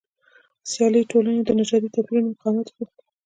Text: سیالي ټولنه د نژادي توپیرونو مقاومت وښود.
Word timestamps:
سیالي 0.69 1.01
ټولنه 1.11 1.41
د 1.43 1.49
نژادي 1.59 1.89
توپیرونو 1.93 2.29
مقاومت 2.33 2.67
وښود. 2.69 2.89